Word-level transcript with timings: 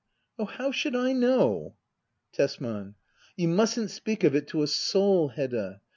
Oh, 0.39 0.45
how 0.45 0.71
should 0.71 0.95
I 0.95 1.13
know! 1.13 1.75
Tesman. 2.31 2.95
You 3.35 3.49
mustn't 3.49 3.91
speak 3.91 4.23
of 4.23 4.33
it 4.33 4.47
to 4.47 4.63
a 4.63 4.67
soul, 4.67 5.27
Hedda 5.27 5.81